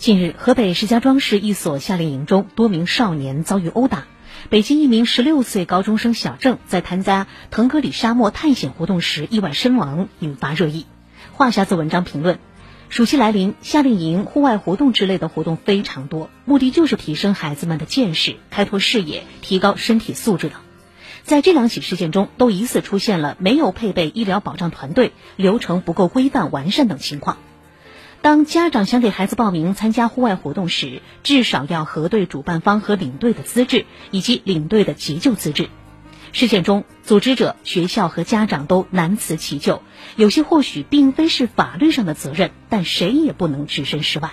[0.00, 4.06] 近日，河北石家庄市一所夏令营中，多名少年遭遇殴打。
[4.48, 10.86] 北京一名十六岁高中生小郑在参加腾格里沙漠探险活动时意外身亡，引发热议。
[11.32, 12.38] 话匣子文章评论：
[12.88, 20.60] 暑期来临，夏令营、户外活动之类的活动非常多，目的就是提升孩子们的见识、开拓视野、提高身体素质等。
[21.24, 27.36] 在这两起事件中，都疑似出现了没有配备医疗保障团队、流程不够规范完善等情况。
[28.22, 35.70] 当家长想给孩子报名参加户外活动时，至少要核对主办方和领队的资质以及领队的急救资质。
[36.32, 39.82] 事件中，组织者、学校和家长都难辞其咎，
[40.16, 44.30] 有些或许并非是法律上的责任，但谁也不能置身事外。